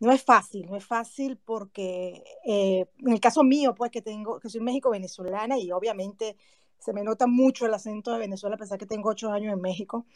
[0.00, 4.40] No es fácil, no es fácil porque eh, en el caso mío, pues que tengo,
[4.40, 6.36] que soy México-venezolana y obviamente
[6.78, 9.60] se me nota mucho el acento de Venezuela a pesar que tengo ocho años en
[9.60, 10.06] México.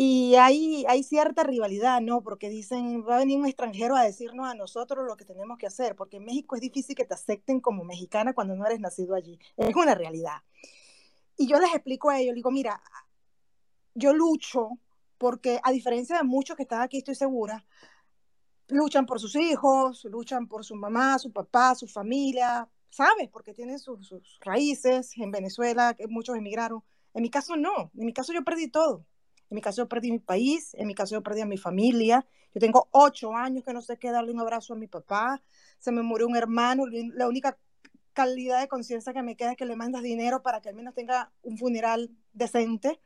[0.00, 2.22] Y hay, cierta rivalidad, ¿no?
[2.22, 5.66] Porque dicen, va a venir un extranjero a decirnos a nosotros lo que tenemos que
[5.66, 9.16] hacer, porque en México es difícil que te acepten como mexicana cuando no eres nacido
[9.16, 9.40] allí.
[9.56, 10.36] Es una realidad.
[11.36, 12.80] Y yo les explico a ellos, digo, mira,
[13.94, 14.70] yo lucho
[15.18, 17.64] porque a diferencia de muchos que están aquí, estoy segura,
[18.68, 23.28] luchan por sus hijos, luchan por su mamá, su papá, su familia, ¿sabes?
[23.28, 26.82] Porque tienen sus, raíces en Venezuela, que muchos emigraron.
[27.14, 29.04] En mi caso no, en mi caso yo perdí todo.
[29.50, 32.26] En mi caso yo perdí mi país, en mi caso yo perdí a mi familia.
[32.54, 35.42] Yo tengo ocho años que no sé qué darle un abrazo a mi papá.
[35.78, 36.84] Se me murió un hermano.
[37.14, 37.58] La única
[38.12, 40.94] calidad de conciencia que me queda es que le mandas dinero para que al menos
[40.94, 43.00] tenga un funeral decente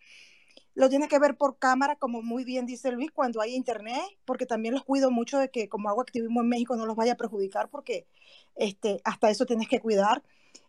[0.75, 4.47] lo tienes que ver por cámara, como muy bien dice Luis, cuando hay internet, porque
[4.47, 7.17] también los cuido mucho de que como hago activismo en México no los vaya a
[7.17, 8.07] perjudicar, porque
[8.57, 10.23] este, hasta eso tienes que cuidar.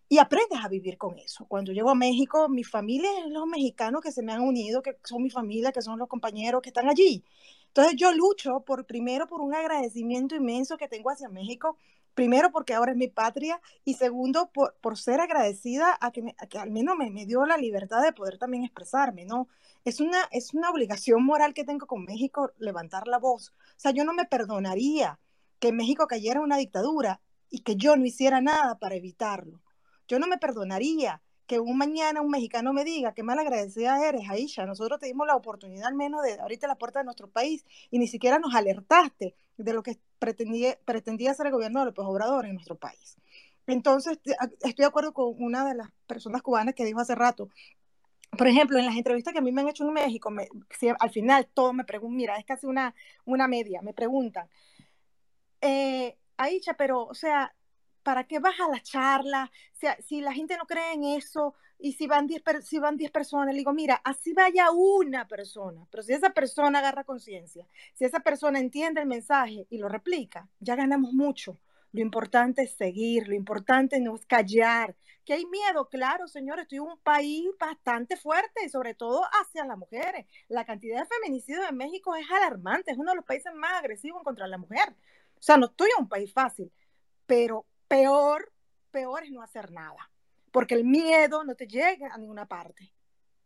[0.10, 1.46] Y aprendes a vivir con eso.
[1.48, 4.98] Cuando llego a México, mi familia es los mexicanos que se me han unido, que
[5.04, 7.24] son mi familia, que son los compañeros que están allí.
[7.68, 11.78] Entonces yo lucho por primero por un agradecimiento inmenso que tengo hacia México,
[12.14, 16.60] primero porque ahora es mi patria y segundo por, por ser agradecida a que, que
[16.60, 19.48] al menos me, me, dio la libertad de poder también expresarme, ¿no?
[19.86, 23.50] Es una, es una obligación moral que tengo con México levantar la voz.
[23.50, 25.20] O sea, yo no me perdonaría
[25.60, 29.62] que México cayera una dictadura y que yo no hiciera nada para evitarlo.
[30.08, 31.22] Yo no me perdonaría
[31.54, 35.28] que un mañana un mexicano me diga, qué mal agradecida eres, Aisha, nosotros te dimos
[35.28, 38.56] la oportunidad al menos de abrirte la puerta de nuestro país y ni siquiera nos
[38.56, 43.18] alertaste de lo que pretendía, pretendía hacer el gobierno de López Obrador en nuestro país.
[43.68, 44.20] Entonces,
[44.62, 47.50] estoy de acuerdo con una de las personas cubanas que dijo hace rato,
[48.36, 50.34] por ejemplo, en las entrevistas que a mí me han hecho en México,
[51.00, 52.96] al final todo me preguntan, mira, es casi una,
[53.26, 54.50] una media, me preguntan,
[55.62, 56.18] eh,
[56.80, 57.54] pero, o sea,
[58.04, 59.52] ¿para qué vas a la charla?
[60.06, 63.54] si la gente no cree en eso y si van 10 si van diez personas,
[63.54, 68.22] le digo, mira, así vaya una persona, pero si esa persona agarra conciencia, si esa
[68.22, 71.60] persona entiende el mensaje y lo replica, ya ganamos mucho.
[71.94, 74.96] Lo importante es seguir, lo importante no es callar.
[75.24, 79.64] Que hay miedo, claro, señores, estoy en un país bastante fuerte y sobre todo hacia
[79.64, 80.26] las mujeres.
[80.50, 84.24] La cantidad de feminicidios en México es alarmante, es uno de los países más agresivos
[84.24, 84.90] contra la mujer.
[85.38, 86.72] O sea, no estoy en un país fácil,
[87.28, 88.52] pero peor,
[88.90, 90.10] peor es no hacer nada,
[90.52, 92.92] porque el miedo no te llega a ninguna parte.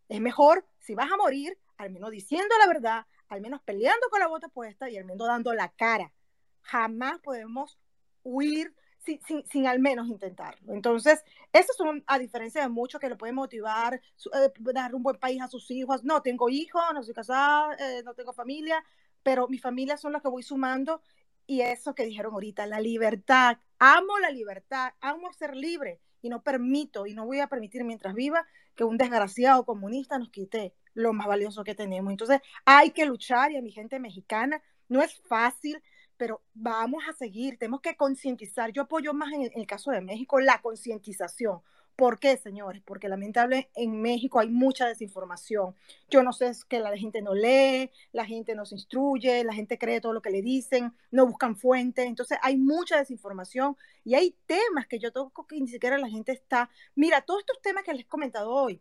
[0.08, 4.22] Es mejor, si vas a morir, al menos diciendo la verdad, al menos peleando con
[4.22, 6.14] la bota puesta y al menos dando la cara.
[6.62, 7.78] Jamás podemos
[8.24, 8.74] huir
[9.04, 9.20] sin,
[9.52, 10.74] sin, al menos intentarlo.
[10.74, 15.18] Entonces, eso es a diferencia de muchos que le pueden motivar, eh, dar un buen
[15.18, 16.06] país a sus hijos.
[16.06, 18.82] No, tengo hijos, no soy casada, eh, no tengo familia,
[19.24, 21.02] pero mi familia son las que voy sumando
[21.48, 23.58] y eso que dijeron ahorita, la libertad.
[23.80, 28.14] Amo la libertad, amo ser libre y no permito y no voy a permitir mientras
[28.14, 28.46] viva
[28.76, 32.12] que un desgraciado comunista nos quite lo más valioso que tenemos.
[32.12, 35.82] Entonces hay que luchar y a mi gente mexicana no es fácil,
[36.18, 38.72] pero vamos a seguir, tenemos que concientizar.
[38.72, 41.62] Yo apoyo más en el caso de México la concientización.
[41.98, 42.84] ¿Por qué, señores?
[42.86, 45.74] Porque lamentablemente en México hay mucha desinformación.
[46.12, 49.52] Yo no sé, es que la gente no lee, la gente no se instruye, la
[49.56, 52.06] gente cree todo lo que le dicen, no buscan fuentes.
[52.06, 56.34] Entonces hay mucha desinformación y hay temas que yo toco que ni siquiera la gente
[56.34, 56.70] está.
[56.94, 58.80] Mira, todos estos temas que les he comentado hoy,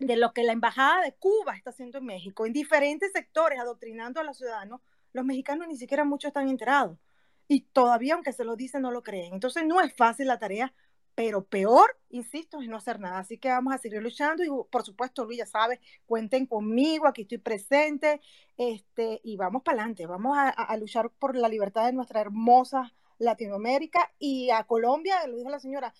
[0.00, 4.20] de lo que la Embajada de Cuba está haciendo en México, en diferentes sectores, adoctrinando
[4.20, 4.80] a los ciudadanos,
[5.12, 6.98] los mexicanos ni siquiera muchos están enterados.
[7.46, 9.34] Y todavía, aunque se lo dicen, no lo creen.
[9.34, 10.74] Entonces no es fácil la tarea
[11.14, 13.18] pero peor, insisto, es no hacer nada.
[13.18, 17.22] Así que vamos a seguir luchando y por supuesto, Luis, ya sabes, cuenten conmigo, aquí
[17.22, 18.20] estoy presente,
[18.56, 24.12] este, y vamos para adelante, vamos a, luchar por la libertad de nuestra hermosa Latinoamérica
[24.18, 25.94] y a Colombia, lo dijo la señora,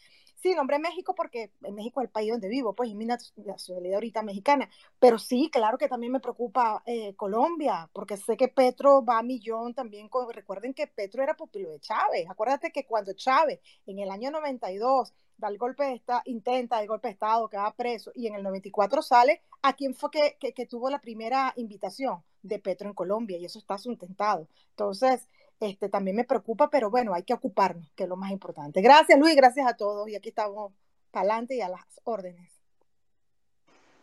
[0.45, 3.95] Sí, nombré México porque en México es el país donde vivo, pues, y mi nacionalidad
[3.95, 4.69] ahorita mexicana.
[4.99, 9.23] Pero sí, claro que también me preocupa eh, Colombia, porque sé que Petro va a
[9.23, 10.11] millón también.
[10.11, 12.27] Con, recuerden que Petro era pupilo de Chávez.
[12.29, 16.89] Acuérdate que cuando Chávez, en el año 92, da el golpe de estado, intenta el
[16.89, 20.37] golpe de Estado, que va preso, y en el 94 sale, ¿a quién fue que,
[20.39, 22.23] que, que tuvo la primera invitación?
[22.43, 24.47] De Petro en Colombia, y eso está sustentado.
[24.73, 25.27] Entonces,
[25.61, 28.81] este, también me preocupa, pero bueno, hay que ocuparnos, que es lo más importante.
[28.81, 30.73] Gracias Luis, gracias a todos y aquí estamos
[31.11, 32.51] para adelante y a las órdenes.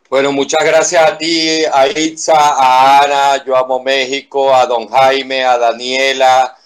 [0.09, 5.45] Bueno, muchas gracias a ti, a Itza, a Ana, yo amo México, a don Jaime,
[5.45, 6.57] a Daniela,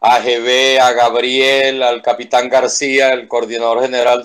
[0.00, 4.22] a GB, a Gabriel, al capitán García, el coordinador general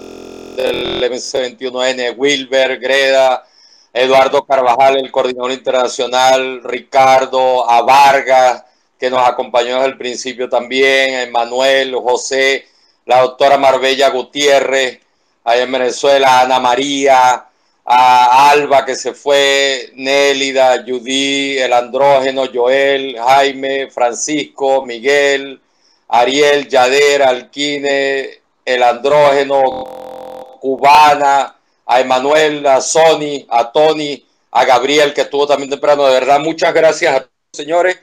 [0.56, 3.46] del MC21N, Wilber, Greda,
[3.92, 8.64] Eduardo Carvajal, el coordinador internacional, Ricardo, a Vargas,
[9.00, 12.66] que nos acompañó desde el principio también, a Emanuel, José,
[13.06, 15.00] la doctora Marbella Gutiérrez,
[15.46, 17.46] allá en Venezuela, Ana María,
[17.86, 25.62] a Alba que se fue, Nélida, Judy, el andrógeno, Joel, Jaime, Francisco, Miguel,
[26.10, 35.22] Ariel, Yader, Alquine, el andrógeno, Cubana, a Emanuel, a Sony, a Tony, a Gabriel que
[35.22, 36.06] estuvo también temprano.
[36.06, 37.98] De verdad, muchas gracias a todos, señores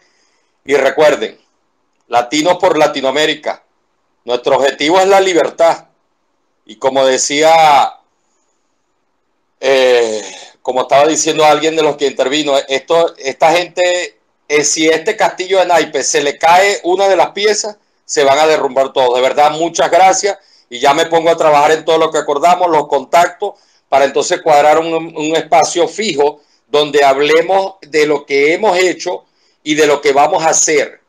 [0.67, 1.39] y recuerden,
[2.09, 3.63] latinos por Latinoamérica,
[4.25, 5.87] nuestro objetivo es la libertad.
[6.65, 7.95] Y como decía,
[9.61, 10.23] eh,
[10.63, 15.61] como estaba diciendo alguien de los que intervino, esto, esta gente, eh, si este castillo
[15.61, 19.15] de naipes se le cae una de las piezas, se van a derrumbar todos.
[19.15, 20.39] De verdad, muchas gracias.
[20.69, 23.55] Y ya me pongo a trabajar en todo lo que acordamos, los contactos,
[23.89, 29.26] para entonces cuadrar un, un espacio fijo donde hablemos de lo que hemos hecho
[29.67, 31.01] y de lo que vamos a hacer,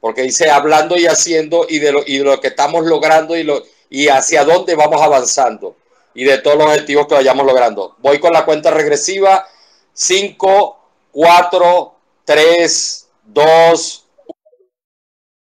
[0.00, 3.42] porque dice hablando y haciendo y de lo, y de lo que estamos logrando y,
[3.42, 5.76] lo, y hacia dónde vamos avanzando
[6.14, 7.94] y de todos los objetivos que vayamos logrando.
[7.98, 9.46] Voy con la cuenta regresiva.
[9.92, 10.78] 5,
[11.12, 11.94] 4,
[12.24, 14.05] 3, 2,